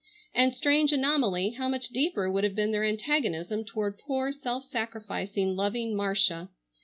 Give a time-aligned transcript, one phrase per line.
[0.33, 5.55] And, strange anomaly, how much deeper would have been their antagonism toward poor, self sacrificing,
[5.55, 6.49] loving Marcia!